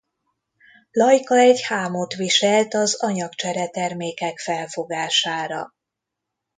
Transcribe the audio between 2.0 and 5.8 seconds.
viselt az anyagcsere-termékek felfogására.